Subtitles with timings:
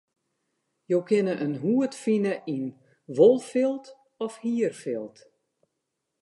[0.91, 2.65] Jo kinne in hoed fine yn
[3.17, 3.85] wolfilt
[4.25, 5.17] of hierfilt.